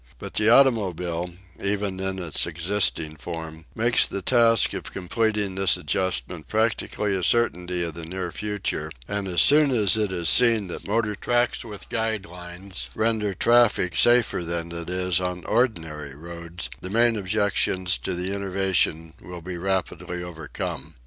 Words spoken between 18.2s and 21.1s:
innovation will be rapidly overcome.